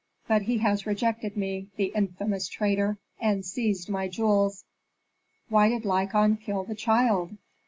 [0.27, 4.63] But he has rejected me, the infamous traitor, and seized my jewels."
[5.47, 7.37] "Why did Lykon kill the child?"